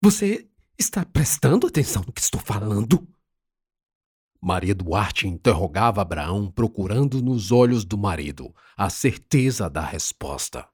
Você 0.00 0.48
está 0.78 1.04
prestando 1.04 1.66
atenção 1.66 2.04
no 2.06 2.12
que 2.12 2.20
estou 2.20 2.40
falando? 2.40 3.04
Maria 4.40 4.72
Duarte 4.72 5.26
interrogava 5.26 6.00
Abraão, 6.00 6.48
procurando 6.48 7.20
nos 7.20 7.50
olhos 7.50 7.84
do 7.84 7.98
marido 7.98 8.54
a 8.76 8.88
certeza 8.88 9.68
da 9.68 9.80
resposta. 9.80 10.68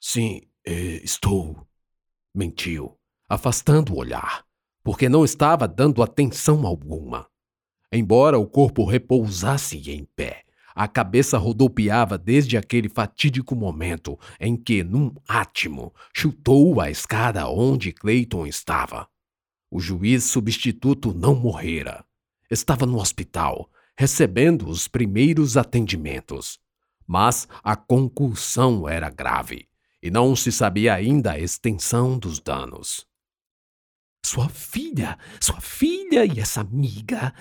Sim, 0.00 0.42
eh, 0.64 1.02
estou. 1.02 1.66
Mentiu, 2.32 2.96
afastando 3.28 3.94
o 3.94 3.98
olhar, 3.98 4.46
porque 4.84 5.08
não 5.08 5.24
estava 5.24 5.66
dando 5.66 6.04
atenção 6.04 6.64
alguma. 6.64 7.28
Embora 7.90 8.38
o 8.38 8.46
corpo 8.46 8.84
repousasse 8.84 9.90
em 9.90 10.04
pé, 10.04 10.45
a 10.76 10.86
cabeça 10.86 11.38
rodopiava 11.38 12.18
desde 12.18 12.58
aquele 12.58 12.90
fatídico 12.90 13.56
momento 13.56 14.18
em 14.38 14.54
que, 14.54 14.84
num 14.84 15.10
átimo, 15.26 15.94
chutou 16.14 16.82
a 16.82 16.90
escada 16.90 17.48
onde 17.48 17.92
Clayton 17.92 18.46
estava. 18.46 19.08
O 19.70 19.80
juiz 19.80 20.24
substituto 20.24 21.14
não 21.14 21.34
morrera. 21.34 22.04
Estava 22.50 22.84
no 22.84 23.00
hospital, 23.00 23.70
recebendo 23.96 24.68
os 24.68 24.86
primeiros 24.86 25.56
atendimentos. 25.56 26.60
Mas 27.06 27.48
a 27.64 27.74
concussão 27.74 28.86
era 28.86 29.08
grave 29.08 29.66
e 30.02 30.10
não 30.10 30.36
se 30.36 30.52
sabia 30.52 30.92
ainda 30.92 31.32
a 31.32 31.40
extensão 31.40 32.18
dos 32.18 32.38
danos. 32.38 33.05
Sua 34.26 34.48
filha, 34.48 35.16
sua 35.40 35.60
filha 35.60 36.24
e 36.24 36.40
essa 36.40 36.60
amiga 36.60 37.32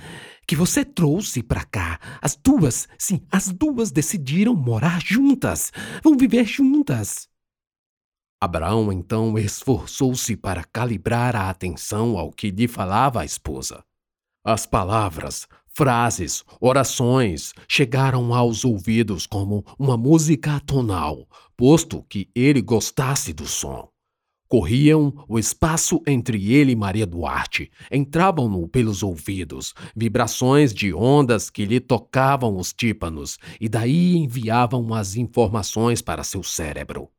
que 0.48 0.55
você 0.55 0.85
trouxe 0.85 1.41
para 1.41 1.66
cá. 1.66 1.99
As 2.21 2.35
duas, 2.35 2.88
sim, 2.95 3.25
as 3.31 3.48
duas 3.48 3.89
decidiram 3.89 4.53
morar 4.53 5.02
juntas. 5.02 5.73
Vão 6.03 6.16
viver 6.16 6.45
juntas. 6.45 7.27
Abraão 8.39 8.91
então 8.91 9.35
esforçou-se 9.35 10.38
para 10.38 10.63
calibrar 10.63 11.35
a 11.35 11.49
atenção 11.49 12.19
ao 12.19 12.31
que 12.31 12.52
lhe 12.52 12.67
falava 12.67 13.22
a 13.22 13.25
esposa. 13.25 13.83
As 14.45 14.67
palavras, 14.67 15.47
frases, 15.75 16.44
orações 16.61 17.55
chegaram 17.67 18.31
aos 18.31 18.64
ouvidos 18.64 19.25
como 19.25 19.66
uma 19.80 19.97
música 19.97 20.58
atonal, 20.58 21.27
posto 21.58 22.03
que 22.03 22.30
ele 22.36 22.61
gostasse 22.61 23.33
do 23.33 23.47
som. 23.47 23.89
Corriam 24.56 25.25
o 25.28 25.38
espaço 25.38 26.02
entre 26.08 26.53
ele 26.53 26.72
e 26.72 26.75
Maria 26.78 27.06
Duarte, 27.06 27.70
entravam-no 27.92 28.70
pelos 28.70 29.03
ouvidos, 29.03 29.73
vibrações 29.94 30.73
de 30.73 30.94
ondas 30.94 31.50
que 31.50 31.66
lhe 31.66 31.81
tocavam 31.81 32.56
os 32.56 32.72
tímpanos 32.72 33.38
e 33.59 33.67
daí 33.67 34.16
enviavam 34.16 34.94
as 34.94 35.17
informações 35.17 36.02
para 36.02 36.23
seu 36.23 36.42
cérebro. 36.42 37.11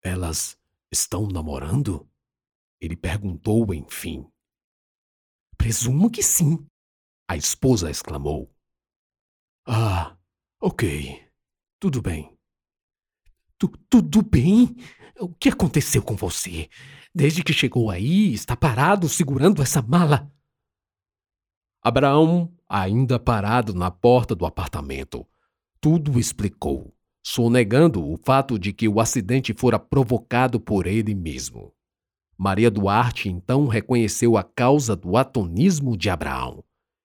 Elas 0.00 0.56
estão 0.88 1.26
namorando? 1.26 2.08
Ele 2.80 2.96
perguntou 2.96 3.74
enfim. 3.74 4.24
Presumo 5.56 6.08
que 6.12 6.22
sim, 6.22 6.64
a 7.28 7.36
esposa 7.36 7.90
exclamou. 7.90 8.48
Ah, 9.66 10.16
ok. 10.60 11.28
Tudo 11.80 12.00
bem. 12.00 12.37
Tu, 13.58 13.68
tudo 13.90 14.22
bem? 14.22 14.76
O 15.18 15.28
que 15.28 15.48
aconteceu 15.48 16.02
com 16.02 16.14
você? 16.14 16.68
Desde 17.14 17.42
que 17.42 17.52
chegou 17.52 17.90
aí, 17.90 18.32
está 18.32 18.56
parado 18.56 19.08
segurando 19.08 19.60
essa 19.60 19.82
mala. 19.82 20.30
Abraão, 21.82 22.52
ainda 22.68 23.18
parado 23.18 23.74
na 23.74 23.90
porta 23.90 24.34
do 24.34 24.46
apartamento, 24.46 25.26
tudo 25.80 26.18
explicou 26.18 26.94
sonegando 27.28 28.02
o 28.10 28.16
fato 28.16 28.58
de 28.58 28.72
que 28.72 28.88
o 28.88 29.00
acidente 29.00 29.52
fora 29.52 29.78
provocado 29.78 30.58
por 30.58 30.86
ele 30.86 31.14
mesmo. 31.14 31.74
Maria 32.38 32.70
Duarte 32.70 33.28
então 33.28 33.66
reconheceu 33.66 34.36
a 34.36 34.42
causa 34.42 34.96
do 34.96 35.14
atonismo 35.14 35.94
de 35.94 36.08
Abraão 36.08 36.64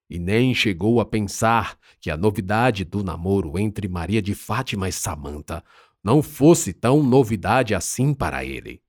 e 0.09 0.17
nem 0.19 0.53
chegou 0.53 1.01
a 1.01 1.05
pensar 1.05 1.77
que 1.99 2.09
a 2.09 2.15
novidade 2.15 2.85
do 2.85 3.03
namoro 3.03 3.59
entre 3.59 3.89
Maria 3.89 4.21
de 4.21 4.33
Fátima 4.33 4.87
e 4.87 4.93
Samanta 4.93 5.61
não 6.03 6.21
fosse 6.21 6.73
tão 6.73 7.01
novidade 7.01 7.73
assim 7.73 8.13
para 8.13 8.43
ele. 8.43 8.81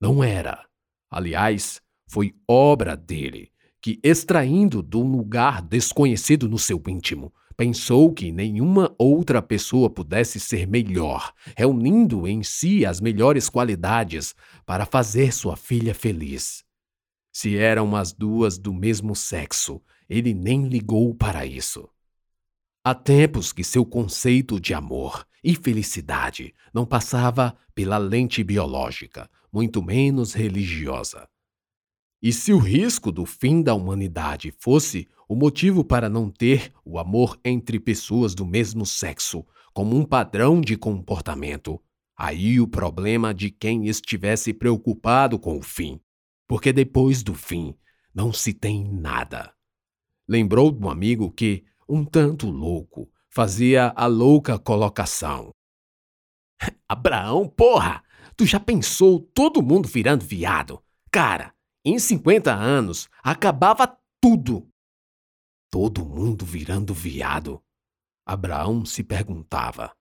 Não 0.00 0.22
era. 0.22 0.66
Aliás, 1.10 1.80
foi 2.06 2.34
obra 2.46 2.96
dele, 2.96 3.50
que, 3.80 3.98
extraindo 4.02 4.82
de 4.82 4.96
um 4.96 5.10
lugar 5.10 5.62
desconhecido 5.62 6.48
no 6.48 6.58
seu 6.58 6.82
íntimo, 6.86 7.32
Pensou 7.60 8.10
que 8.10 8.32
nenhuma 8.32 8.94
outra 8.96 9.42
pessoa 9.42 9.90
pudesse 9.90 10.40
ser 10.40 10.66
melhor, 10.66 11.30
reunindo 11.54 12.26
em 12.26 12.42
si 12.42 12.86
as 12.86 13.02
melhores 13.02 13.50
qualidades 13.50 14.34
para 14.64 14.86
fazer 14.86 15.30
sua 15.30 15.58
filha 15.58 15.92
feliz. 15.92 16.64
Se 17.30 17.58
eram 17.58 17.94
as 17.94 18.14
duas 18.14 18.56
do 18.56 18.72
mesmo 18.72 19.14
sexo, 19.14 19.78
ele 20.08 20.32
nem 20.32 20.68
ligou 20.68 21.14
para 21.14 21.44
isso. 21.44 21.86
Há 22.82 22.94
tempos 22.94 23.52
que 23.52 23.62
seu 23.62 23.84
conceito 23.84 24.58
de 24.58 24.72
amor 24.72 25.26
e 25.44 25.54
felicidade 25.54 26.54
não 26.72 26.86
passava 26.86 27.54
pela 27.74 27.98
lente 27.98 28.42
biológica, 28.42 29.30
muito 29.52 29.82
menos 29.82 30.32
religiosa. 30.32 31.28
E 32.22 32.32
se 32.32 32.54
o 32.54 32.58
risco 32.58 33.12
do 33.12 33.26
fim 33.26 33.62
da 33.62 33.74
humanidade 33.74 34.50
fosse 34.58 35.06
o 35.28 35.34
motivo 35.34 35.84
para 35.84 36.08
não 36.08 36.30
ter 36.30 36.72
o 36.82 36.98
amor 36.98 37.38
entre 37.44 37.78
pessoas 37.78 38.34
do 38.34 38.46
mesmo 38.46 38.86
sexo 38.86 39.44
como 39.74 39.94
um 39.94 40.04
padrão 40.04 40.58
de 40.58 40.74
comportamento, 40.74 41.78
aí 42.16 42.60
o 42.60 42.66
problema 42.66 43.34
de 43.34 43.50
quem 43.50 43.88
estivesse 43.88 44.54
preocupado 44.54 45.38
com 45.38 45.58
o 45.58 45.62
fim, 45.62 46.00
porque 46.48 46.72
depois 46.72 47.22
do 47.22 47.34
fim 47.34 47.74
não 48.14 48.32
se 48.32 48.54
tem 48.54 48.90
nada. 48.90 49.52
Lembrou 50.26 50.76
um 50.80 50.88
amigo 50.88 51.30
que, 51.30 51.64
um 51.90 52.04
tanto 52.04 52.48
louco, 52.48 53.10
fazia 53.28 53.92
a 53.96 54.06
louca 54.06 54.56
colocação. 54.60 55.50
Abraão, 56.88 57.48
porra! 57.48 58.04
Tu 58.36 58.46
já 58.46 58.60
pensou 58.60 59.20
todo 59.20 59.60
mundo 59.60 59.88
virando 59.88 60.24
viado? 60.24 60.82
Cara, 61.10 61.52
em 61.84 61.98
50 61.98 62.54
anos 62.54 63.08
acabava 63.22 63.98
tudo. 64.20 64.70
Todo 65.68 66.06
mundo 66.06 66.46
virando 66.46 66.94
viado? 66.94 67.60
Abraão 68.24 68.84
se 68.84 69.02
perguntava. 69.02 69.92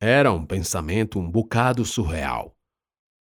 Era 0.00 0.32
um 0.32 0.44
pensamento 0.44 1.18
um 1.18 1.30
bocado 1.30 1.84
surreal. 1.84 2.56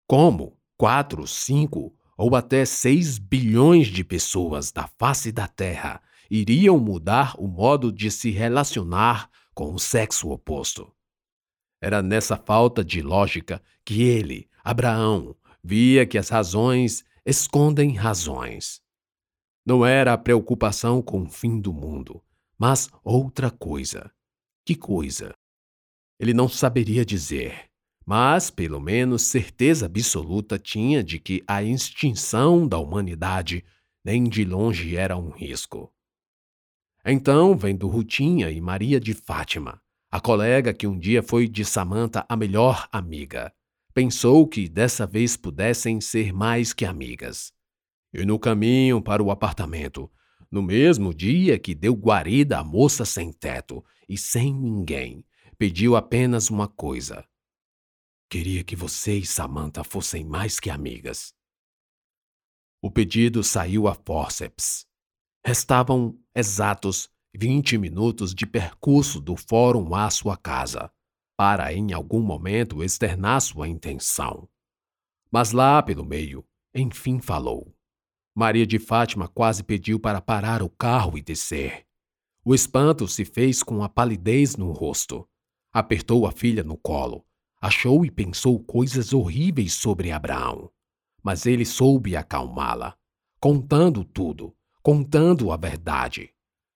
Como 0.08 0.60
quatro, 0.78 1.28
cinco 1.28 1.96
ou 2.18 2.36
até 2.36 2.66
seis 2.66 3.20
bilhões 3.20 3.88
de 3.88 4.04
pessoas 4.04 4.72
da 4.72 4.88
face 4.88 5.32
da 5.32 5.48
Terra 5.48 6.02
iriam 6.30 6.80
mudar 6.80 7.36
o 7.38 7.48
modo 7.48 7.92
de 7.92 8.10
se 8.12 8.32
relacionar 8.32 9.30
com 9.54 9.74
o 9.74 9.80
sexo 9.80 10.30
oposto? 10.30 10.92
Era 11.82 12.02
nessa 12.02 12.36
falta 12.36 12.84
de 12.84 13.02
lógica 13.02 13.62
que 13.86 14.02
ele, 14.02 14.50
Abraão, 14.64 15.36
via 15.64 16.06
que 16.06 16.18
as 16.18 16.30
razões 16.30 17.04
escondem 17.26 17.94
razões. 17.94 18.82
Não 19.66 19.86
era 19.86 20.14
a 20.14 20.18
preocupação 20.18 21.02
com 21.02 21.24
o 21.24 21.30
fim 21.30 21.60
do 21.60 21.74
mundo, 21.74 22.24
mas 22.58 22.90
outra 23.04 23.52
coisa. 23.52 24.10
Que 24.66 24.76
coisa? 24.76 25.36
Ele 26.20 26.34
não 26.34 26.48
saberia 26.50 27.06
dizer, 27.06 27.70
mas 28.06 28.50
pelo 28.50 28.80
menos 28.80 29.24
certeza 29.24 29.86
absoluta 29.86 30.58
tinha 30.58 31.04
de 31.04 31.20
que 31.20 31.44
a 31.46 31.62
extinção 31.62 32.66
da 32.66 32.80
humanidade 32.80 33.64
nem 34.04 34.24
de 34.24 34.46
longe 34.46 34.96
era 34.96 35.18
um 35.18 35.30
risco. 35.30 35.94
Então, 37.07 37.57
vendo 37.57 37.88
Rutinha 37.88 38.51
e 38.51 38.59
Maria 38.59 39.00
de 39.00 39.13
Fátima, 39.13 39.81
a 40.12 40.19
colega 40.19 40.73
que 40.73 40.85
um 40.85 41.00
dia 41.00 41.23
foi 41.23 41.47
de 41.47 41.63
Samanta 41.63 42.25
a 42.28 42.35
melhor 42.35 42.88
amiga, 42.91 43.53
pensou 43.94 44.47
que 44.47 44.68
dessa 44.68 45.07
vez 45.07 45.38
pudessem 45.38 46.01
ser 46.01 46.33
mais 46.33 46.74
que 46.74 46.86
amigas 46.86 47.54
e 48.13 48.25
no 48.25 48.39
caminho 48.39 49.01
para 49.01 49.21
o 49.21 49.30
apartamento, 49.31 50.12
no 50.50 50.62
mesmo 50.62 51.13
dia 51.13 51.59
que 51.59 51.75
deu 51.75 51.94
guarida 51.94 52.57
à 52.57 52.63
moça 52.63 53.06
sem 53.06 53.31
teto 53.31 53.83
e 54.07 54.18
sem 54.18 54.53
ninguém, 54.53 55.25
pediu 55.57 55.95
apenas 55.95 56.50
uma 56.50 56.68
coisa. 56.68 57.25
Queria 58.30 58.63
que 58.63 58.75
você 58.75 59.18
e 59.18 59.25
Samantha 59.25 59.83
fossem 59.83 60.25
mais 60.25 60.60
que 60.60 60.69
amigas. 60.69 61.33
O 62.81 62.92
pedido 62.92 63.44
saiu 63.44 63.88
a 63.88 63.94
fórceps. 63.94 64.86
Restavam 65.45 66.18
exatos 66.36 67.10
vinte 67.34 67.78
minutos 67.78 68.34
de 68.34 68.45
percurso 68.45 69.22
do 69.22 69.36
fórum 69.36 69.94
à 69.95 70.10
sua 70.10 70.36
casa, 70.36 70.92
para 71.38 71.72
em 71.74 71.94
algum 71.94 72.22
momento 72.22 72.84
externar 72.84 73.39
sua 73.42 73.68
intenção. 73.68 74.50
Mas 75.31 75.51
lá 75.51 75.84
pelo 75.84 76.06
meio, 76.06 76.45
enfim 76.74 77.19
falou. 77.19 77.74
Maria 78.36 78.66
de 78.68 78.80
Fátima 78.80 79.28
quase 79.28 79.63
pediu 79.63 80.00
para 80.00 80.22
parar 80.22 80.62
o 80.62 80.69
carro 80.69 81.18
e 81.18 81.22
descer. 81.22 81.86
O 82.44 82.56
espanto 82.56 83.07
se 83.07 83.25
fez 83.25 83.62
com 83.62 83.84
a 83.84 83.89
palidez 83.89 84.56
no 84.56 84.72
rosto. 84.72 85.28
Apertou 85.72 86.25
a 86.25 86.31
filha 86.31 86.63
no 86.63 86.78
colo. 86.78 87.25
Achou 87.60 88.06
e 88.06 88.12
pensou 88.12 88.60
coisas 88.63 89.13
horríveis 89.13 89.74
sobre 89.74 90.12
Abraão. 90.12 90.72
mas 91.28 91.45
ele 91.45 91.66
soube 91.66 92.16
acalmá-la, 92.16 92.95
contando 93.38 94.06
tudo, 94.06 94.56
contando 94.88 95.51
a 95.51 95.57
verdade. 95.57 96.30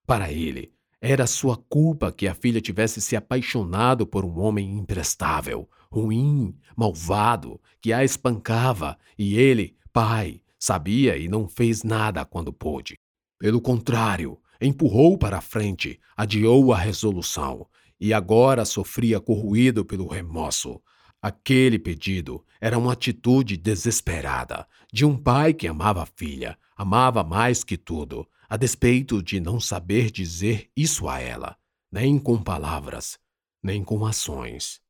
Para 0.06 0.34
ele, 0.34 0.74
era 1.00 1.26
sua 1.26 1.56
culpa 1.56 2.12
que 2.12 2.28
a 2.28 2.36
filha 2.36 2.60
tivesse 2.60 3.00
se 3.00 3.16
apaixonado 3.16 4.06
por 4.06 4.26
um 4.26 4.38
homem 4.42 4.78
imprestável, 4.78 5.70
ruim, 5.90 6.54
malvado, 6.76 7.58
que 7.80 7.94
a 7.94 8.04
espancava, 8.04 8.98
e 9.18 9.40
ele, 9.40 9.78
pai, 9.94 10.42
sabia 10.60 11.16
e 11.16 11.30
não 11.30 11.48
fez 11.48 11.84
nada 11.84 12.26
quando 12.26 12.52
pôde. 12.52 12.98
Pelo 13.40 13.62
contrário, 13.62 14.38
empurrou 14.60 15.18
para 15.18 15.40
frente, 15.40 15.98
adiou 16.18 16.74
a 16.74 16.78
resolução, 16.78 17.66
e 17.98 18.14
agora 18.14 18.66
sofria 18.66 19.22
corroído 19.22 19.86
pelo 19.86 20.10
remorso. 20.10 20.82
Aquele 21.22 21.80
pedido 21.80 22.44
era 22.60 22.78
uma 22.78 22.92
atitude 22.92 23.56
desesperada 23.56 24.68
de 24.92 25.06
um 25.06 25.16
pai 25.16 25.54
que 25.54 25.66
amava 25.66 26.04
a 26.04 26.06
filha, 26.06 26.58
amava 26.82 27.24
mais 27.24 27.64
que 27.64 27.78
tudo, 27.78 28.28
a 28.50 28.58
despeito 28.58 29.22
de 29.22 29.40
não 29.40 29.60
saber 29.60 30.10
dizer 30.10 30.72
isso 30.76 31.08
a 31.08 31.20
ela, 31.20 31.56
nem 31.92 32.18
com 32.18 32.42
palavras, 32.42 33.20
nem 33.62 33.84
com 33.84 34.04
ações. 34.04 34.82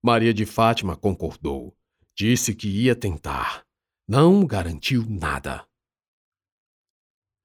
Maria 0.00 0.32
de 0.32 0.46
Fátima 0.46 0.94
concordou. 0.94 1.76
Disse 2.14 2.54
que 2.54 2.68
ia 2.68 2.94
tentar. 2.94 3.66
Não 4.06 4.46
garantiu 4.46 5.04
nada. 5.08 5.66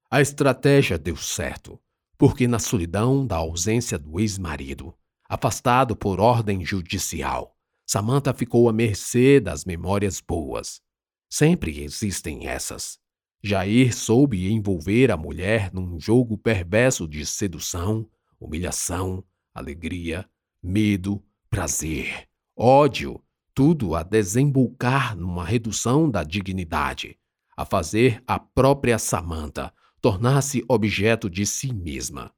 A 0.08 0.20
estratégia 0.20 0.96
deu 0.96 1.16
certo, 1.16 1.76
porque 2.16 2.46
na 2.46 2.60
solidão 2.60 3.26
da 3.26 3.34
ausência 3.34 3.98
do 3.98 4.20
ex-marido, 4.20 4.96
afastado 5.28 5.96
por 5.96 6.20
ordem 6.20 6.64
judicial, 6.64 7.56
Samantha 7.84 8.32
ficou 8.32 8.68
à 8.68 8.72
mercê 8.72 9.40
das 9.40 9.64
memórias 9.64 10.20
boas. 10.20 10.80
Sempre 11.28 11.82
existem 11.82 12.46
essas. 12.46 13.01
Jair 13.44 13.92
soube 13.92 14.48
envolver 14.52 15.10
a 15.10 15.16
mulher 15.16 15.72
num 15.74 15.98
jogo 15.98 16.38
perverso 16.38 17.08
de 17.08 17.26
sedução, 17.26 18.08
humilhação, 18.38 19.24
alegria, 19.52 20.24
medo, 20.62 21.20
prazer, 21.50 22.28
ódio, 22.56 23.20
tudo 23.52 23.96
a 23.96 24.04
desembocar 24.04 25.16
numa 25.16 25.44
redução 25.44 26.08
da 26.08 26.22
dignidade, 26.22 27.18
a 27.56 27.64
fazer 27.64 28.22
a 28.28 28.38
própria 28.38 28.96
Samanta 28.96 29.74
tornar-se 30.00 30.64
objeto 30.68 31.28
de 31.28 31.44
si 31.44 31.72
mesma. 31.72 32.32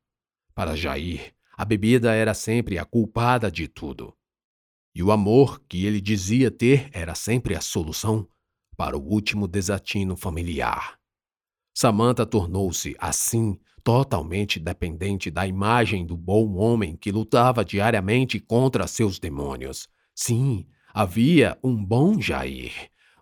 Para 0.54 0.74
Jair, 0.74 1.34
a 1.54 1.66
bebida 1.66 2.14
era 2.14 2.32
sempre 2.32 2.78
a 2.78 2.84
culpada 2.84 3.50
de 3.50 3.68
tudo. 3.68 4.16
E 4.94 5.02
o 5.02 5.12
amor 5.12 5.60
que 5.68 5.84
ele 5.84 6.00
dizia 6.00 6.50
ter 6.50 6.88
era 6.92 7.14
sempre 7.14 7.54
a 7.54 7.60
solução 7.60 8.26
para 8.76 8.96
o 8.96 9.02
último 9.02 9.46
desatino 9.46 10.16
familiar. 10.16 10.98
Samantha 11.74 12.24
tornou-se, 12.24 12.94
assim, 12.98 13.58
totalmente 13.82 14.58
dependente 14.58 15.30
da 15.30 15.46
imagem 15.46 16.06
do 16.06 16.16
bom 16.16 16.54
homem 16.54 16.96
que 16.96 17.12
lutava 17.12 17.64
diariamente 17.64 18.40
contra 18.40 18.86
seus 18.86 19.18
demônios. 19.18 19.88
Sim, 20.14 20.66
havia 20.92 21.58
um 21.62 21.84
bom 21.84 22.20
Jair, 22.20 22.72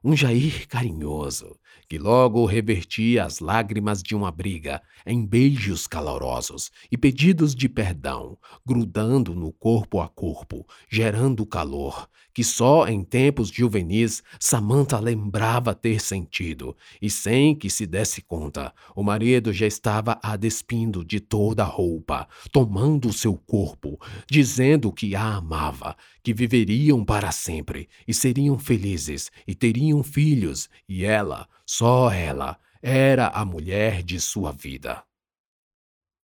um 0.04 0.14
Jair 0.14 0.69
carinhoso, 0.69 1.58
que 1.92 1.98
logo 1.98 2.46
revertia 2.46 3.22
as 3.22 3.38
lágrimas 3.38 4.02
de 4.02 4.14
uma 4.14 4.32
briga 4.32 4.80
em 5.04 5.26
beijos 5.26 5.86
calorosos 5.86 6.70
e 6.90 6.96
pedidos 6.96 7.54
de 7.54 7.68
perdão, 7.68 8.38
grudando 8.64 9.34
no 9.34 9.52
corpo 9.52 10.00
a 10.00 10.08
corpo, 10.08 10.66
gerando 10.90 11.44
calor, 11.44 12.08
que 12.32 12.42
só 12.42 12.88
em 12.88 13.04
tempos 13.04 13.50
juvenis 13.50 14.22
Samantha 14.40 14.98
lembrava 14.98 15.74
ter 15.74 16.00
sentido, 16.00 16.74
e 17.00 17.10
sem 17.10 17.54
que 17.54 17.68
se 17.68 17.86
desse 17.86 18.22
conta, 18.22 18.72
o 18.96 19.02
marido 19.02 19.52
já 19.52 19.66
estava 19.66 20.18
a 20.22 20.34
despindo 20.34 21.04
de 21.04 21.20
toda 21.20 21.62
a 21.62 21.66
roupa, 21.66 22.26
tomando 22.50 23.12
seu 23.12 23.34
corpo, 23.36 24.00
dizendo 24.26 24.90
que 24.90 25.14
a 25.14 25.34
amava, 25.34 25.94
que 26.22 26.32
viveriam 26.32 27.04
para 27.04 27.30
sempre 27.32 27.86
e 28.08 28.14
seriam 28.14 28.58
felizes 28.58 29.30
e 29.46 29.54
teriam 29.54 30.02
filhos, 30.02 30.70
e 30.88 31.04
ela, 31.04 31.46
só 31.67 32.11
ela, 32.11 32.59
era 32.82 33.29
a 33.29 33.44
mulher 33.44 34.03
de 34.03 34.20
sua 34.20 34.53
vida. 34.53 35.05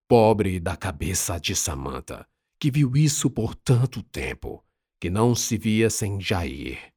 Pobre 0.07 0.59
da 0.59 0.77
cabeça 0.77 1.39
de 1.39 1.55
Samantha, 1.55 2.27
que 2.59 2.69
viu 2.69 2.95
isso 2.95 3.29
por 3.29 3.55
tanto 3.55 4.03
tempo, 4.03 4.63
que 4.99 5.09
não 5.09 5.33
se 5.33 5.57
via 5.57 5.89
sem 5.89 6.21
Jair. 6.21 6.93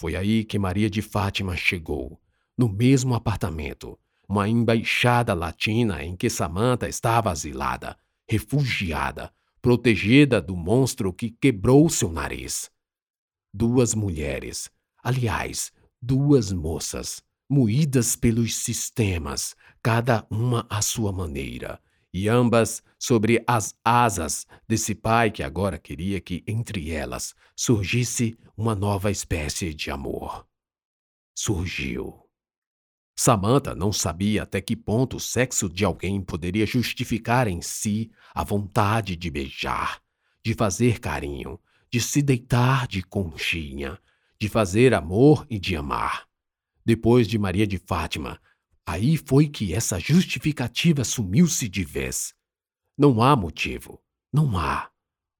Foi 0.00 0.16
aí 0.16 0.44
que 0.44 0.58
Maria 0.58 0.88
de 0.88 1.02
Fátima 1.02 1.56
chegou, 1.56 2.18
no 2.56 2.68
mesmo 2.68 3.14
apartamento, 3.14 3.98
uma 4.26 4.48
embaixada 4.48 5.34
latina 5.34 6.02
em 6.02 6.16
que 6.16 6.30
Samantha 6.30 6.88
estava 6.88 7.30
asilada, 7.30 7.98
refugiada, 8.28 9.32
protegida 9.60 10.40
do 10.40 10.56
monstro 10.56 11.12
que 11.12 11.30
quebrou 11.30 11.90
seu 11.90 12.10
nariz. 12.10 12.70
Duas 13.52 13.94
mulheres, 13.94 14.70
aliás, 15.02 15.72
duas 16.00 16.52
moças, 16.52 17.22
moídas 17.50 18.14
pelos 18.14 18.54
sistemas, 18.54 19.56
cada 19.82 20.24
uma 20.30 20.64
à 20.70 20.80
sua 20.80 21.10
maneira, 21.10 21.80
e 22.14 22.28
ambas 22.28 22.80
sobre 22.96 23.42
as 23.44 23.74
asas 23.84 24.46
desse 24.68 24.94
pai 24.94 25.32
que 25.32 25.42
agora 25.42 25.76
queria 25.76 26.20
que 26.20 26.44
entre 26.46 26.92
elas 26.92 27.34
surgisse 27.56 28.38
uma 28.56 28.76
nova 28.76 29.10
espécie 29.10 29.74
de 29.74 29.90
amor. 29.90 30.46
Surgiu. 31.34 32.20
Samantha 33.18 33.74
não 33.74 33.92
sabia 33.92 34.44
até 34.44 34.60
que 34.60 34.76
ponto 34.76 35.16
o 35.16 35.20
sexo 35.20 35.68
de 35.68 35.84
alguém 35.84 36.22
poderia 36.22 36.64
justificar 36.64 37.48
em 37.48 37.60
si 37.60 38.12
a 38.32 38.44
vontade 38.44 39.16
de 39.16 39.28
beijar, 39.28 40.00
de 40.44 40.54
fazer 40.54 41.00
carinho, 41.00 41.58
de 41.90 42.00
se 42.00 42.22
deitar 42.22 42.86
de 42.86 43.02
conchinha, 43.02 43.98
de 44.40 44.48
fazer 44.48 44.94
amor 44.94 45.44
e 45.50 45.58
de 45.58 45.74
amar. 45.74 46.29
Depois 46.84 47.28
de 47.28 47.38
Maria 47.38 47.66
de 47.66 47.78
Fátima, 47.78 48.40
Aí 48.92 49.16
foi 49.16 49.48
que 49.48 49.72
essa 49.72 50.00
justificativa 50.00 51.04
sumiu-se 51.04 51.68
de 51.68 51.84
vez. 51.84 52.34
Não 52.98 53.22
há 53.22 53.36
motivo. 53.36 54.02
Não 54.32 54.58
há. 54.58 54.90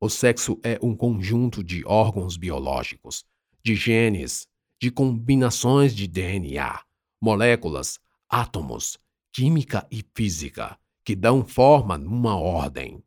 O 0.00 0.08
sexo 0.08 0.60
é 0.62 0.78
um 0.80 0.94
conjunto 0.94 1.64
de 1.64 1.84
órgãos 1.84 2.36
biológicos, 2.36 3.24
de 3.60 3.74
genes, 3.74 4.46
de 4.80 4.88
combinações 4.88 5.96
de 5.96 6.06
DNA, 6.06 6.80
moléculas, 7.20 7.98
átomos, 8.28 8.96
química 9.32 9.84
e 9.90 10.04
física, 10.14 10.78
que 11.04 11.16
dão 11.16 11.44
forma 11.44 11.98
numa 11.98 12.36
ordem. 12.36 13.02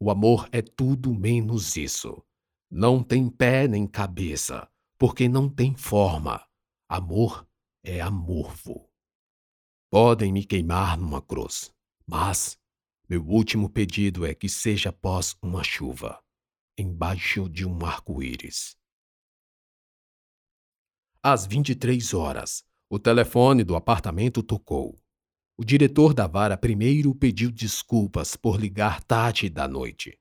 O 0.00 0.10
amor 0.10 0.48
é 0.50 0.60
tudo 0.60 1.14
menos 1.14 1.76
isso. 1.76 2.20
Não 2.68 3.04
tem 3.04 3.28
pé 3.28 3.68
nem 3.68 3.86
cabeça, 3.86 4.68
porque 4.98 5.28
não 5.28 5.48
tem 5.48 5.76
forma. 5.76 6.44
Amor 6.88 7.45
é 7.86 8.00
amorfo. 8.00 8.90
Podem 9.88 10.32
me 10.32 10.44
queimar 10.44 10.98
numa 10.98 11.22
cruz, 11.22 11.72
mas 12.04 12.58
meu 13.08 13.24
último 13.24 13.70
pedido 13.70 14.26
é 14.26 14.34
que 14.34 14.48
seja 14.48 14.88
após 14.88 15.36
uma 15.40 15.62
chuva, 15.62 16.20
embaixo 16.76 17.48
de 17.48 17.64
um 17.64 17.86
arco-íris. 17.86 18.76
Às 21.22 21.46
23 21.46 22.12
horas, 22.12 22.64
o 22.90 22.98
telefone 22.98 23.62
do 23.62 23.76
apartamento 23.76 24.42
tocou. 24.42 25.00
O 25.56 25.64
diretor 25.64 26.12
da 26.12 26.26
vara 26.26 26.56
primeiro 26.56 27.14
pediu 27.14 27.52
desculpas 27.52 28.36
por 28.36 28.60
ligar 28.60 29.02
tarde 29.04 29.48
da 29.48 29.68
noite. 29.68 30.18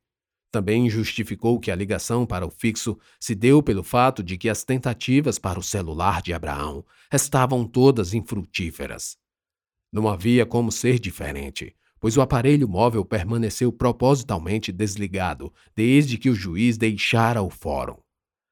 Também 0.55 0.89
justificou 0.89 1.59
que 1.59 1.69
a 1.69 1.75
ligação 1.75 2.25
para 2.25 2.47
o 2.47 2.50
fixo 2.50 2.97
se 3.19 3.35
deu 3.35 3.62
pelo 3.62 3.83
fato 3.83 4.24
de 4.24 4.38
que 4.38 4.47
as 4.47 4.63
tentativas 4.63 5.38
para 5.38 5.59
o 5.59 5.62
celular 5.62 6.21
de 6.21 6.33
Abraão 6.33 6.85
estavam 7.12 7.67
todas 7.67 8.13
infrutíferas. 8.13 9.17
Não 9.91 10.07
havia 10.07 10.45
como 10.45 10.71
ser 10.71 10.97
diferente, 10.97 11.75
pois 12.00 12.15
o 12.15 12.21
aparelho 12.21 12.69
móvel 12.69 13.03
permaneceu 13.03 13.69
propositalmente 13.69 14.71
desligado 14.71 15.53
desde 15.75 16.17
que 16.17 16.29
o 16.29 16.33
juiz 16.33 16.77
deixara 16.77 17.41
o 17.41 17.50
fórum. 17.50 17.97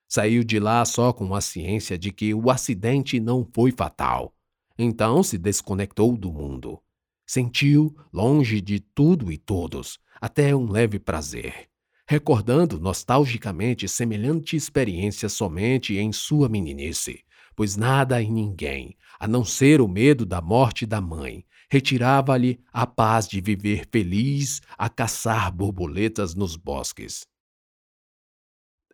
Saiu 0.10 0.44
de 0.44 0.60
lá 0.60 0.84
só 0.84 1.14
com 1.14 1.34
a 1.34 1.40
ciência 1.40 1.98
de 1.98 2.12
que 2.12 2.34
o 2.34 2.50
acidente 2.50 3.18
não 3.18 3.48
foi 3.54 3.72
fatal. 3.72 4.36
Então 4.78 5.24
se 5.24 5.38
desconectou 5.38 6.18
do 6.18 6.34
mundo. 6.34 6.82
Sentiu, 7.26 7.96
longe 8.12 8.60
de 8.60 8.82
tudo 8.82 9.32
e 9.32 9.38
todos, 9.38 10.02
até 10.20 10.54
um 10.54 10.70
leve 10.70 11.00
prazer, 11.00 11.72
recordando 12.14 12.80
nostalgicamente 12.80 13.88
semelhante 13.88 14.56
experiência 14.56 15.28
somente 15.28 15.98
em 15.98 16.14
sua 16.14 16.48
meninice, 16.48 17.26
pois 17.56 17.76
nada 17.76 18.22
e 18.22 18.30
ninguém, 18.30 18.96
a 19.20 19.28
não 19.28 19.44
ser 19.44 19.82
o 19.82 19.88
medo 19.88 20.24
da 20.24 20.40
morte 20.40 20.86
da 20.86 21.02
mãe, 21.02 21.44
retirava-lhe 21.72 22.64
a 22.72 22.86
paz 22.86 23.28
de 23.28 23.42
viver 23.42 23.88
feliz 23.92 24.62
a 24.78 24.90
caçar 24.90 25.52
borboletas 25.52 26.36
nos 26.36 26.56
bosques. 26.56 27.26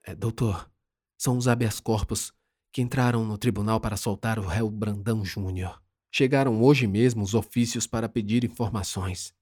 É, 0.05 0.15
doutor, 0.15 0.71
são 1.17 1.37
os 1.37 1.49
habeas 1.49 1.81
corpus 1.81 2.31
que 2.71 2.81
entraram 2.81 3.25
no 3.25 3.37
tribunal 3.37 3.81
para 3.81 3.97
soltar 3.97 4.39
o 4.39 4.47
réu 4.47 4.69
Brandão 4.69 5.25
Júnior. 5.25 5.81
Chegaram 6.09 6.63
hoje 6.63 6.87
mesmo 6.87 7.21
os 7.21 7.33
ofícios 7.33 7.85
para 7.85 8.07
pedir 8.07 8.45
informações. 8.45 9.37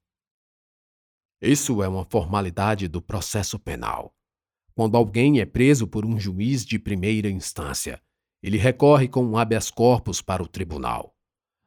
Isso 1.40 1.82
é 1.82 1.88
uma 1.88 2.04
formalidade 2.04 2.88
do 2.88 3.00
processo 3.00 3.58
penal. 3.58 4.12
Quando 4.74 4.96
alguém 4.96 5.40
é 5.40 5.46
preso 5.46 5.86
por 5.86 6.04
um 6.04 6.18
juiz 6.18 6.64
de 6.64 6.78
primeira 6.78 7.30
instância, 7.30 8.02
ele 8.42 8.56
recorre 8.56 9.08
com 9.08 9.24
um 9.24 9.36
habeas 9.36 9.70
corpus 9.70 10.20
para 10.20 10.42
o 10.42 10.48
tribunal. 10.48 11.14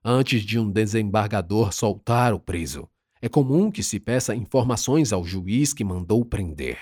Antes 0.03 0.43
de 0.43 0.57
um 0.57 0.69
desembargador 0.69 1.71
soltar 1.71 2.33
o 2.33 2.39
preso, 2.39 2.89
é 3.21 3.29
comum 3.29 3.69
que 3.69 3.83
se 3.83 3.99
peça 3.99 4.35
informações 4.35 5.13
ao 5.13 5.23
juiz 5.23 5.73
que 5.73 5.83
mandou 5.83 6.25
prender. 6.25 6.79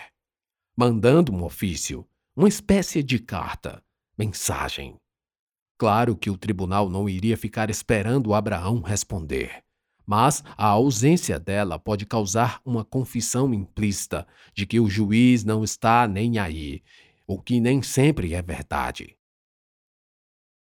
Mandando 0.75 1.34
um 1.34 1.43
ofício, 1.43 2.08
uma 2.36 2.48
espécie 2.48 3.03
de 3.03 3.19
carta, 3.19 3.84
mensagem. 4.17 4.96
Claro 5.77 6.15
que 6.15 6.29
o 6.29 6.38
tribunal 6.38 6.89
não 6.89 7.10
iria 7.10 7.38
ficar 7.38 7.69
esperando 7.69 8.34
Abraão 8.34 8.81
responder. 8.81 9.63
Mas 10.10 10.44
a 10.58 10.66
ausência 10.66 11.39
dela 11.39 11.78
pode 11.78 12.04
causar 12.04 12.63
uma 12.66 12.84
confissão 12.84 13.54
implícita 13.54 14.25
de 14.56 14.66
que 14.66 14.80
o 14.80 14.89
juiz 14.89 15.44
não 15.44 15.63
está 15.63 16.08
nem 16.08 16.39
aí, 16.39 16.82
o 17.28 17.39
que 17.39 17.60
nem 17.60 17.84
sempre 17.84 18.34
é 18.34 18.42
verdade. 18.42 19.16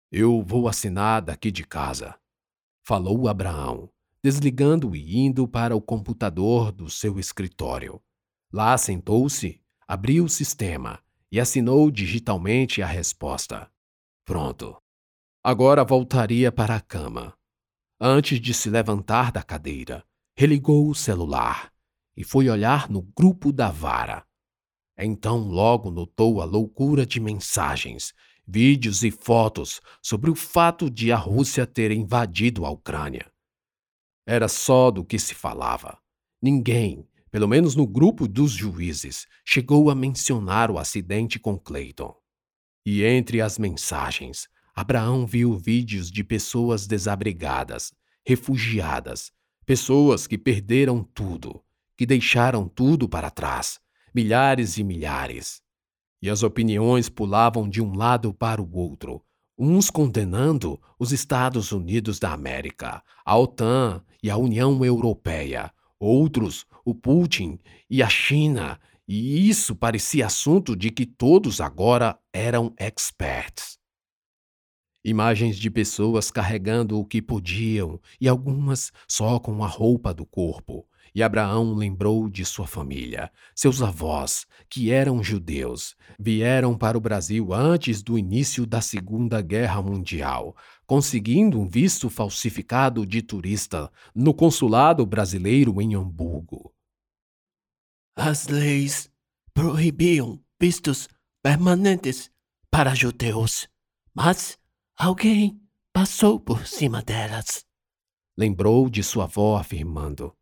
Eu 0.09 0.41
vou 0.41 0.69
assinar 0.69 1.21
daqui 1.21 1.51
de 1.51 1.65
casa, 1.65 2.17
falou 2.85 3.27
Abraão, 3.27 3.91
desligando 4.23 4.95
e 4.95 5.17
indo 5.17 5.49
para 5.49 5.75
o 5.75 5.83
computador 5.83 6.71
do 6.71 6.89
seu 6.89 7.19
escritório. 7.19 8.01
Lá 8.53 8.79
sentou-se, 8.79 9.61
abriu 9.89 10.27
o 10.27 10.29
sistema 10.29 11.01
e 11.33 11.41
assinou 11.41 11.91
digitalmente 11.91 12.81
a 12.83 12.87
resposta. 12.87 13.69
Pronto. 14.25 14.81
Agora 15.43 15.83
voltaria 15.83 16.53
para 16.53 16.77
a 16.77 16.81
cama 16.81 17.37
Antes 18.01 18.41
de 18.41 18.53
se 18.53 18.69
levantar 18.69 19.31
da 19.31 19.43
cadeira, 19.43 20.05
religou 20.37 20.89
o 20.89 20.95
celular 20.95 21.73
e 22.17 22.25
foi 22.25 22.49
olhar 22.49 22.91
no 22.91 23.03
grupo 23.03 23.53
da 23.53 23.71
vara. 23.71 24.27
Então 24.99 25.39
logo 25.39 25.91
notou 25.91 26.41
a 26.41 26.45
loucura 26.45 27.07
de 27.07 27.21
mensagens, 27.21 28.13
vídeos 28.47 29.03
e 29.03 29.11
fotos 29.11 29.81
sobre 30.03 30.31
o 30.31 30.35
fato 30.35 30.91
de 30.91 31.13
a 31.13 31.17
Rússia 31.17 31.67
ter 31.67 31.91
invadido 31.91 32.65
a 32.67 32.71
Ucrânia. 32.71 33.31
Era 34.27 34.49
só 34.49 34.91
do 34.91 35.05
que 35.05 35.19
se 35.19 35.35
falava. 35.35 35.99
Ninguém, 36.43 37.09
pelo 37.31 37.49
menos 37.49 37.75
no 37.75 37.87
grupo 37.87 38.27
dos 38.29 38.53
juízes, 38.53 39.27
chegou 39.45 39.91
a 39.91 39.95
mencionar 39.95 40.71
o 40.71 40.79
acidente 40.79 41.39
com 41.39 41.59
Clayton. 41.59 42.15
E 42.87 43.03
entre 43.03 43.41
as 43.41 43.59
mensagens, 43.59 44.49
Abraão 44.75 45.25
viu 45.25 45.57
vídeos 45.57 46.11
de 46.11 46.25
pessoas 46.25 46.87
desabrigadas, 46.87 47.93
refugiadas, 48.27 49.31
pessoas 49.65 50.27
que 50.27 50.37
perderam 50.37 51.05
tudo, 51.15 51.63
que 51.97 52.05
deixaram 52.05 52.67
tudo 52.67 53.09
para 53.09 53.31
trás, 53.31 53.79
milhares 54.13 54.77
e 54.77 54.83
milhares. 54.83 55.63
E 56.21 56.29
as 56.29 56.43
opiniões 56.43 57.09
pulavam 57.09 57.69
de 57.69 57.81
um 57.81 57.95
lado 57.95 58.35
para 58.35 58.61
o 58.61 58.77
outro, 58.77 59.23
uns 59.57 59.91
condenando 59.91 60.81
os 60.99 61.13
Estados 61.13 61.71
Unidos 61.71 62.19
da 62.19 62.33
América, 62.33 63.01
a 63.25 63.39
OTAN 63.39 64.03
e 64.21 64.29
a 64.29 64.37
União 64.37 64.85
Europeia, 64.85 65.73
outros 66.01 66.67
o 66.85 66.95
Putin 66.95 67.61
e 67.89 68.03
a 68.03 68.09
China, 68.09 68.81
e 69.07 69.49
isso 69.49 69.77
parecia 69.77 70.27
assunto 70.27 70.75
de 70.75 70.91
que 70.91 71.07
todos 71.07 71.61
agora 71.61 72.19
eram 72.33 72.75
experts. 72.77 73.79
Imagens 75.05 75.59
de 75.59 75.71
pessoas 75.71 76.31
carregando 76.31 76.99
o 76.99 77.05
que 77.05 77.21
podiam 77.21 78.01
e 78.19 78.27
algumas 78.27 78.91
só 79.07 79.39
com 79.39 79.63
a 79.63 79.67
roupa 79.67 80.15
do 80.15 80.25
corpo. 80.25 80.87
E 81.15 81.23
Abraão 81.23 81.75
lembrou 81.75 82.29
de 82.29 82.45
sua 82.45 82.67
família. 82.67 83.31
Seus 83.55 83.83
avós, 83.83 84.47
que 84.69 84.91
eram 84.91 85.23
judeus, 85.23 85.95
vieram 86.19 86.77
para 86.77 86.97
o 86.97 87.01
Brasil 87.01 87.53
antes 87.53 88.03
do 88.03 88.19
início 88.19 88.67
da 88.67 88.81
Segunda 88.81 89.43
Guerra 89.43 89.83
Mundial, 89.83 90.57
conseguindo 90.87 91.61
um 91.61 91.69
visto 91.69 92.09
falsificado 92.09 93.07
de 93.07 93.21
turista 93.21 93.93
no 94.15 94.33
consulado 94.33 95.05
brasileiro 95.05 95.81
em 95.81 95.95
Hamburgo. 95.95 96.75
As 98.17 98.49
leis 98.49 99.11
proibiam 99.53 100.41
vistos 100.59 101.09
permanentes 101.43 102.31
para 102.71 102.95
judeus, 102.95 103.69
mas 104.13 104.59
Alguém 104.97 105.61
passou 105.93 106.39
por 106.39 106.69
cima 106.69 107.03
delas. 107.03 107.67
Lembrou 108.39 108.89
de 108.89 109.03
sua 109.03 109.25
avó 109.25 109.57
afirmando: 109.57 110.33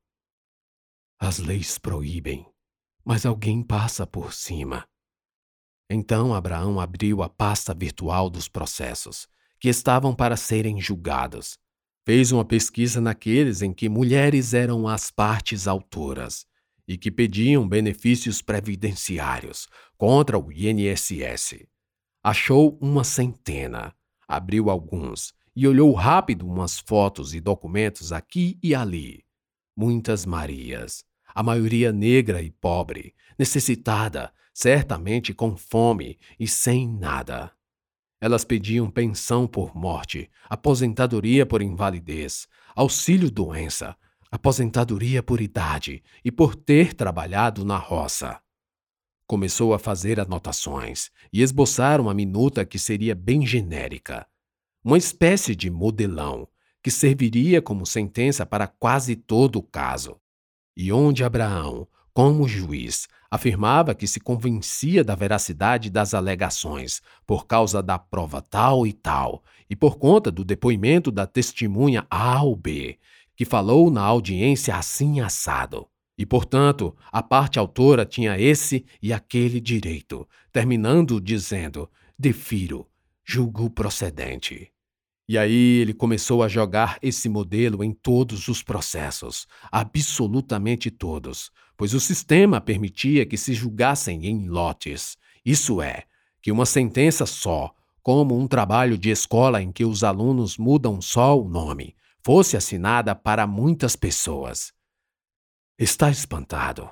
As 1.19 1.39
leis 1.39 1.79
proíbem, 1.79 2.47
mas 3.03 3.25
alguém 3.25 3.63
passa 3.63 4.07
por 4.07 4.35
cima. 4.35 4.87
Então 5.89 6.35
Abraão 6.35 6.79
abriu 6.79 7.23
a 7.23 7.31
pasta 7.31 7.73
virtual 7.73 8.29
dos 8.29 8.47
processos, 8.47 9.27
que 9.59 9.71
estavam 9.71 10.15
para 10.15 10.37
serem 10.37 10.79
julgados. 10.83 11.59
Fez 12.05 12.31
uma 12.31 12.45
pesquisa 12.45 13.01
naqueles 13.01 13.63
em 13.63 13.73
que 13.73 13.89
mulheres 13.89 14.53
eram 14.53 14.87
as 14.87 15.11
partes 15.11 15.67
autoras 15.67 16.45
e 16.87 16.99
que 16.99 17.11
pediam 17.11 17.67
benefícios 17.67 18.43
previdenciários 18.43 19.67
contra 19.97 20.39
o 20.39 20.53
INSS. 20.53 21.67
Achou 22.23 22.79
uma 22.83 23.03
centena 23.03 23.97
abriu 24.27 24.71
alguns 24.71 25.35
e 25.55 25.67
olhou 25.67 25.93
rápido 25.93 26.47
umas 26.47 26.79
fotos 26.79 27.35
e 27.35 27.41
documentos 27.41 28.13
aqui 28.13 28.59
e 28.63 28.75
ali. 28.75 29.25
Muitas 29.77 30.25
Marias, 30.27 31.05
a 31.35 31.43
maioria 31.43 31.93
negra 31.93 32.43
e 32.43 32.51
pobre, 32.51 33.15
necessitada, 33.39 34.33
certamente 34.53 35.33
com 35.33 35.57
fome 35.57 36.19
e 36.39 36.47
sem 36.47 36.89
nada. 36.89 37.53
Elas 38.21 38.45
pediam 38.45 38.91
pensão 38.91 39.47
por 39.47 39.75
morte, 39.75 40.31
aposentadoria 40.49 41.45
por 41.45 41.61
invalidez, 41.61 42.47
auxílio-doença, 42.75 43.97
aposentadoria 44.31 45.23
por 45.23 45.41
idade 45.41 46.03
e 46.25 46.31
por 46.31 46.55
ter 46.55 46.95
trabalhado 46.95 47.65
na 47.65 47.77
roça. 47.77 48.41
Começou 49.33 49.73
a 49.73 49.79
fazer 49.79 50.21
anotações 50.21 51.09
e 51.33 51.41
esboçar 51.41 52.03
uma 52.03 52.13
minuta 52.13 52.67
que 52.67 52.79
seria 52.79 53.15
bem 53.15 53.47
genérica. 53.47 54.27
Uma 54.85 54.99
espécie 54.99 55.57
de 55.57 55.71
modelão 55.71 56.47
que 56.83 56.91
serviria 56.91 57.63
como 57.63 57.87
sentença 57.87 58.45
para 58.45 58.67
quase 58.67 59.17
todo 59.17 59.57
o 59.57 59.63
caso. 59.63 60.21
E 60.77 60.93
onde 60.93 61.25
Abraão, 61.25 61.89
como 62.13 62.47
juiz, 62.47 63.09
afirmava 63.31 63.95
que 63.95 64.07
se 64.07 64.21
convencia 64.21 65.03
da 65.03 65.15
veracidade 65.15 65.89
das 65.89 66.13
alegações 66.13 67.01
por 67.27 67.47
causa 67.47 67.83
da 67.83 67.99
prova 67.99 68.43
tal 68.43 68.87
e 68.87 68.93
tal, 68.93 69.43
e 69.71 69.75
por 69.75 69.97
conta 69.97 70.31
do 70.31 70.45
depoimento 70.45 71.11
da 71.11 71.27
testemunha 71.27 72.07
A 72.11 72.43
ou 72.43 72.55
B, 72.55 72.99
que 73.35 73.47
falou 73.47 73.91
na 73.91 74.03
audiência 74.03 74.77
assim 74.77 75.23
assado. 75.23 75.89
E, 76.23 76.25
portanto, 76.25 76.95
a 77.11 77.21
parte 77.21 77.59
autora 77.59 78.07
tinha 78.07 78.39
esse 78.39 78.87
e 79.03 79.13
aquele 79.13 79.61
direito, 79.61 80.25
terminando 80.53 81.21
dizendo: 81.21 81.91
defiro, 82.17 82.87
julgo 83.25 83.69
procedente. 83.69 84.71
E 85.29 85.37
aí 85.37 85.81
ele 85.81 85.93
começou 85.93 86.41
a 86.45 86.47
jogar 86.47 86.97
esse 87.03 87.29
modelo 87.29 87.83
em 87.83 87.93
todos 87.93 88.47
os 88.47 88.63
processos, 88.63 89.49
absolutamente 89.69 90.93
todos, 90.93 91.51
pois 91.77 91.93
o 91.93 91.99
sistema 91.99 92.61
permitia 92.61 93.27
que 93.27 93.37
se 93.37 93.53
julgassem 93.53 94.25
em 94.25 94.47
lotes. 94.47 95.17
Isso 95.45 95.83
é, 95.83 96.05
que 96.41 96.53
uma 96.53 96.67
sentença 96.67 97.27
só, 97.27 97.75
como 98.01 98.39
um 98.39 98.47
trabalho 98.47 98.97
de 98.97 99.11
escola 99.11 99.61
em 99.61 99.73
que 99.73 99.85
os 99.85 100.05
alunos 100.05 100.57
mudam 100.57 101.03
só 101.03 101.37
o 101.37 101.49
nome, 101.49 101.97
fosse 102.25 102.57
assinada 102.57 103.13
para 103.13 103.45
muitas 103.45 103.97
pessoas. 103.97 104.73
Está 105.79 106.11
espantado? 106.11 106.91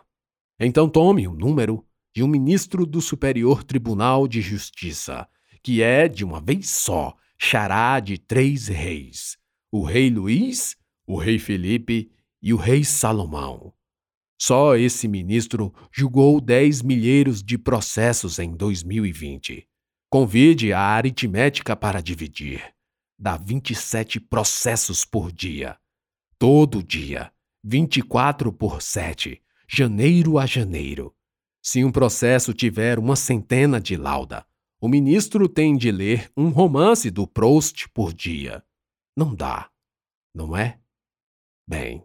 Então 0.58 0.88
tome 0.88 1.28
o 1.28 1.34
número 1.34 1.86
de 2.14 2.22
um 2.22 2.26
ministro 2.26 2.86
do 2.86 3.00
Superior 3.00 3.62
Tribunal 3.62 4.26
de 4.26 4.40
Justiça, 4.40 5.28
que 5.62 5.82
é, 5.82 6.08
de 6.08 6.24
uma 6.24 6.40
vez 6.40 6.70
só, 6.70 7.14
xará 7.38 8.00
de 8.00 8.18
três 8.18 8.68
reis: 8.68 9.36
o 9.70 9.84
rei 9.84 10.10
Luís, 10.10 10.76
o 11.06 11.16
rei 11.16 11.38
Felipe 11.38 12.10
e 12.42 12.52
o 12.54 12.56
rei 12.56 12.82
Salomão. 12.84 13.72
Só 14.40 14.74
esse 14.74 15.06
ministro 15.06 15.72
julgou 15.92 16.40
10 16.40 16.80
milheiros 16.80 17.42
de 17.42 17.58
processos 17.58 18.38
em 18.38 18.56
2020. 18.56 19.68
Convide 20.08 20.72
a 20.72 20.80
aritmética 20.80 21.76
para 21.76 22.00
dividir. 22.00 22.74
Dá 23.18 23.36
27 23.36 24.18
processos 24.18 25.04
por 25.04 25.30
dia. 25.30 25.76
Todo 26.38 26.82
dia. 26.82 27.30
24 27.62 28.52
por 28.52 28.80
7, 28.80 29.40
janeiro 29.68 30.38
a 30.38 30.46
janeiro. 30.46 31.14
Se 31.62 31.84
um 31.84 31.92
processo 31.92 32.54
tiver 32.54 32.98
uma 32.98 33.14
centena 33.14 33.78
de 33.78 33.96
lauda, 33.96 34.46
o 34.80 34.88
ministro 34.88 35.46
tem 35.46 35.76
de 35.76 35.92
ler 35.92 36.30
um 36.34 36.48
romance 36.48 37.10
do 37.10 37.26
Proust 37.26 37.86
por 37.90 38.14
dia. 38.14 38.64
Não 39.14 39.34
dá, 39.34 39.70
não 40.34 40.56
é? 40.56 40.80
Bem, 41.68 42.02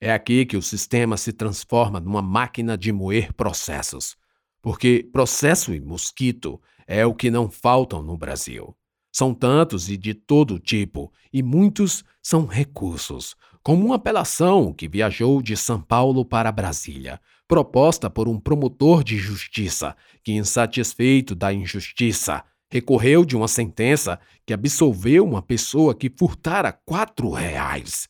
é 0.00 0.12
aqui 0.12 0.46
que 0.46 0.56
o 0.56 0.62
sistema 0.62 1.16
se 1.16 1.32
transforma 1.32 1.98
numa 1.98 2.22
máquina 2.22 2.78
de 2.78 2.92
moer 2.92 3.32
processos, 3.32 4.16
porque 4.62 5.08
processo 5.12 5.74
e 5.74 5.80
mosquito 5.80 6.62
é 6.86 7.04
o 7.04 7.14
que 7.14 7.28
não 7.28 7.50
faltam 7.50 8.02
no 8.02 8.16
Brasil. 8.16 8.76
São 9.12 9.34
tantos 9.34 9.90
e 9.90 9.96
de 9.96 10.14
todo 10.14 10.60
tipo, 10.60 11.12
e 11.32 11.42
muitos 11.42 12.04
são 12.22 12.46
recursos, 12.46 13.36
como 13.62 13.86
uma 13.86 13.96
apelação 13.96 14.72
que 14.72 14.88
viajou 14.88 15.40
de 15.40 15.56
São 15.56 15.80
Paulo 15.80 16.24
para 16.24 16.50
Brasília, 16.50 17.20
proposta 17.46 18.10
por 18.10 18.28
um 18.28 18.38
promotor 18.38 19.04
de 19.04 19.16
justiça 19.16 19.96
que, 20.22 20.32
insatisfeito 20.32 21.34
da 21.34 21.52
injustiça, 21.52 22.44
recorreu 22.70 23.24
de 23.24 23.36
uma 23.36 23.48
sentença 23.48 24.18
que 24.46 24.52
absolveu 24.52 25.24
uma 25.24 25.42
pessoa 25.42 25.94
que 25.94 26.10
furtara 26.10 26.72
quatro 26.72 27.30
reais. 27.30 28.08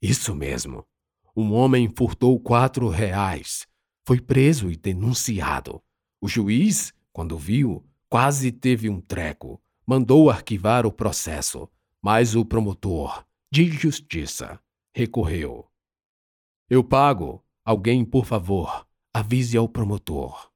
Isso 0.00 0.34
mesmo. 0.34 0.84
Um 1.34 1.52
homem 1.52 1.90
furtou 1.96 2.38
quatro 2.38 2.88
reais. 2.88 3.66
Foi 4.06 4.20
preso 4.20 4.70
e 4.70 4.76
denunciado. 4.76 5.82
O 6.20 6.28
juiz, 6.28 6.92
quando 7.12 7.36
viu, 7.36 7.84
quase 8.08 8.52
teve 8.52 8.88
um 8.88 9.00
treco 9.00 9.60
mandou 9.86 10.28
arquivar 10.28 10.84
o 10.84 10.90
processo, 10.90 11.68
mas 12.02 12.34
o 12.34 12.44
promotor 12.44 13.24
de 13.52 13.70
justiça 13.70 14.58
recorreu. 14.96 15.66
Eu 16.70 16.82
pago. 16.82 17.44
Alguém, 17.62 18.02
por 18.02 18.24
favor, 18.24 18.86
avise 19.12 19.54
ao 19.58 19.68
promotor. 19.68 20.50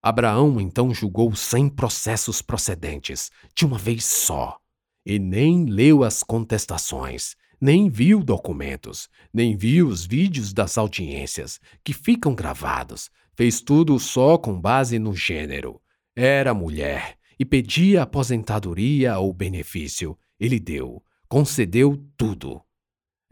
Abraão 0.00 0.60
então 0.60 0.94
julgou 0.94 1.34
cem 1.34 1.68
processos 1.68 2.40
procedentes, 2.40 3.32
de 3.52 3.64
uma 3.64 3.78
vez 3.78 4.04
só, 4.04 4.60
e 5.04 5.18
nem 5.18 5.64
leu 5.64 6.04
as 6.04 6.22
contestações, 6.22 7.34
nem 7.60 7.88
viu 7.88 8.22
documentos, 8.22 9.08
nem 9.32 9.56
viu 9.56 9.88
os 9.88 10.06
vídeos 10.06 10.52
das 10.52 10.78
audiências, 10.78 11.58
que 11.82 11.92
ficam 11.92 12.36
gravados. 12.36 13.10
Fez 13.34 13.60
tudo 13.60 13.98
só 13.98 14.38
com 14.38 14.60
base 14.60 14.96
no 14.98 15.12
gênero. 15.12 15.82
Era 16.14 16.54
mulher, 16.54 17.18
e 17.36 17.44
pedia 17.44 18.02
aposentadoria 18.02 19.18
ou 19.18 19.32
benefício. 19.32 20.16
Ele 20.38 20.60
deu, 20.60 21.02
concedeu 21.28 22.00
tudo. 22.16 22.63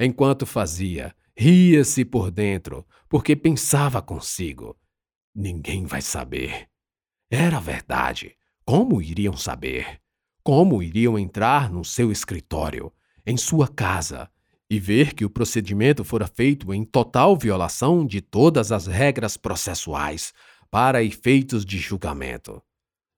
Enquanto 0.05 0.45
fazia, 0.45 1.15
ria-se 1.37 2.05
por 2.05 2.29
dentro, 2.29 2.85
porque 3.09 3.37
pensava 3.37 4.03
consigo: 4.03 4.77
ninguém 5.33 5.87
vai 5.87 6.03
saber. 6.03 6.67
Era 7.31 7.61
verdade. 7.61 8.35
Como 8.65 9.01
iriam 9.01 9.37
saber? 9.37 10.01
Como 10.43 10.83
iriam 10.83 11.17
entrar 11.17 11.71
no 11.71 11.85
seu 11.85 12.11
escritório, 12.11 12.93
em 13.25 13.37
sua 13.37 13.69
casa, 13.69 14.29
e 14.69 14.81
ver 14.81 15.15
que 15.15 15.25
o 15.25 15.31
procedimento 15.31 16.03
fora 16.03 16.27
feito 16.27 16.75
em 16.75 16.85
total 16.85 17.37
violação 17.37 18.05
de 18.05 18.21
todas 18.21 18.73
as 18.73 18.89
regras 18.89 19.37
processuais 19.37 20.33
para 20.69 21.05
efeitos 21.05 21.65
de 21.65 21.79
julgamento? 21.79 22.61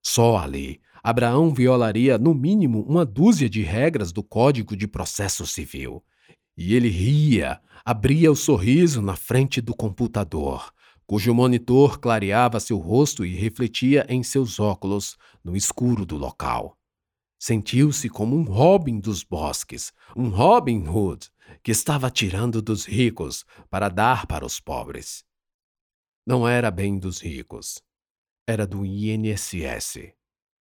Só 0.02 0.36
ali, 0.36 0.82
Abraão 1.02 1.48
violaria 1.54 2.18
no 2.18 2.34
mínimo 2.34 2.82
uma 2.82 3.06
dúzia 3.06 3.48
de 3.48 3.62
regras 3.62 4.12
do 4.12 4.22
Código 4.22 4.76
de 4.76 4.86
Processo 4.86 5.46
Civil. 5.46 6.04
E 6.56 6.74
ele 6.74 6.88
ria, 6.88 7.60
abria 7.84 8.30
o 8.30 8.36
sorriso 8.36 9.02
na 9.02 9.16
frente 9.16 9.60
do 9.60 9.74
computador, 9.74 10.72
cujo 11.06 11.34
monitor 11.34 11.98
clareava 11.98 12.60
seu 12.60 12.78
rosto 12.78 13.24
e 13.24 13.34
refletia 13.34 14.06
em 14.08 14.22
seus 14.22 14.60
óculos 14.60 15.16
no 15.42 15.56
escuro 15.56 16.06
do 16.06 16.16
local. 16.16 16.78
Sentiu-se 17.38 18.08
como 18.08 18.36
um 18.36 18.44
Robin 18.44 19.00
dos 19.00 19.22
bosques, 19.22 19.92
um 20.16 20.28
Robin 20.28 20.86
Hood, 20.86 21.28
que 21.62 21.72
estava 21.72 22.10
tirando 22.10 22.62
dos 22.62 22.86
ricos 22.86 23.44
para 23.68 23.88
dar 23.88 24.26
para 24.26 24.46
os 24.46 24.60
pobres. 24.60 25.24
Não 26.26 26.48
era 26.48 26.70
bem 26.70 26.98
dos 26.98 27.20
ricos 27.20 27.82
era 28.46 28.66
do 28.66 28.84
INSS. 28.84 30.12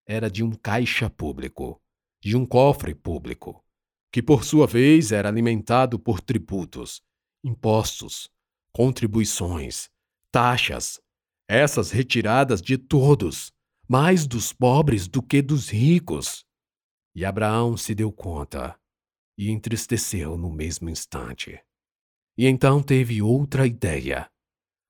Era 0.07 0.31
de 0.31 0.43
um 0.43 0.53
caixa 0.53 1.11
público, 1.11 1.81
de 2.21 2.37
um 2.37 2.47
cofre 2.47 2.95
público, 2.95 3.65
que 4.13 4.23
por 4.23 4.45
sua 4.45 4.67
vez 4.67 5.11
era 5.11 5.31
alimentado 5.31 5.99
por 5.99 6.21
tributos, 6.21 7.03
impostos, 7.43 8.31
contribuições, 8.71 9.89
taxas, 10.31 11.01
essas 11.49 11.91
retiradas 11.91 12.61
de 12.61 12.77
todos, 12.77 13.51
mais 13.89 14.27
dos 14.27 14.53
pobres 14.53 15.09
do 15.09 15.23
que 15.23 15.41
dos 15.41 15.71
ricos. 15.71 16.45
E 17.15 17.25
Abraão 17.25 17.77
se 17.77 17.95
deu 17.95 18.13
conta 18.13 18.79
e 19.37 19.51
entristeceu 19.51 20.37
no 20.37 20.51
mesmo 20.51 20.91
instante. 20.91 21.59
E 22.37 22.47
então 22.47 22.83
teve 22.83 23.23
outra 23.23 23.67
ideia. 23.67 24.31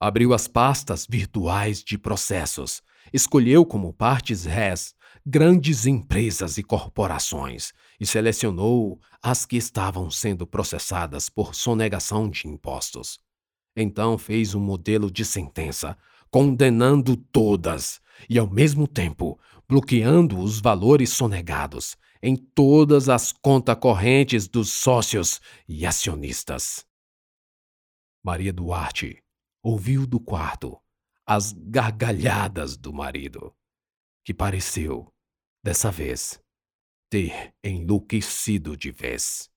Abriu 0.00 0.34
as 0.34 0.48
pastas 0.48 1.06
virtuais 1.08 1.82
de 1.82 1.96
processos, 1.96 2.82
escolheu 3.12 3.64
como 3.64 3.92
partes 3.92 4.44
res 4.44 4.94
grandes 5.24 5.86
empresas 5.86 6.58
e 6.58 6.62
corporações 6.62 7.72
e 8.00 8.06
selecionou 8.06 9.00
as 9.22 9.46
que 9.46 9.56
estavam 9.56 10.10
sendo 10.10 10.46
processadas 10.46 11.28
por 11.28 11.54
sonegação 11.54 12.28
de 12.28 12.48
impostos. 12.48 13.20
Então 13.76 14.18
fez 14.18 14.54
um 14.54 14.60
modelo 14.60 15.10
de 15.10 15.24
sentença, 15.24 15.96
condenando 16.30 17.16
todas 17.16 18.00
e, 18.28 18.38
ao 18.38 18.48
mesmo 18.48 18.86
tempo, 18.88 19.38
bloqueando 19.68 20.38
os 20.38 20.60
valores 20.60 21.10
sonegados 21.10 21.96
em 22.22 22.36
todas 22.36 23.08
as 23.08 23.32
contas 23.32 23.76
correntes 23.76 24.46
dos 24.48 24.70
sócios 24.70 25.40
e 25.68 25.84
acionistas. 25.86 26.84
Maria 28.22 28.52
Duarte 28.52 29.22
ouviu 29.62 30.06
do 30.06 30.20
quarto 30.20 30.78
as 31.26 31.52
gargalhadas 31.52 32.76
do 32.76 32.92
marido, 32.92 33.54
que 34.24 34.34
pareceu, 34.34 35.11
dessa 35.62 35.90
vez, 35.90 36.40
ter 37.10 37.54
enlouquecido 37.62 38.76
de 38.76 38.90
vez. 38.90 39.51